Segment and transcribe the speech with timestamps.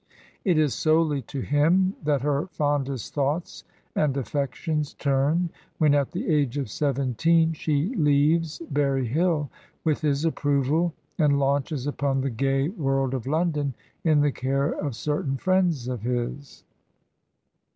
[0.43, 3.63] It is solely to him that her fondest thoughts
[3.95, 9.51] and a£Pections turn when at the age of seventeen she leaves Berry Hill
[9.83, 14.95] with his approval and launches upon the gay world of London in the care of
[14.95, 16.63] certain friends of his.